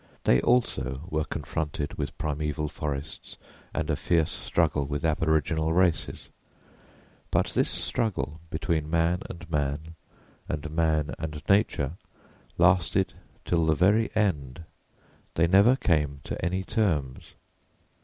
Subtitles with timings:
[0.23, 3.37] They also were confronted with primeval forests
[3.71, 6.29] and a fierce struggle with aboriginal races.
[7.29, 9.93] But this struggle between man and man,
[10.49, 11.97] and man and nature
[12.57, 13.13] lasted
[13.45, 14.63] till the very end;
[15.35, 17.33] they never came to any terms.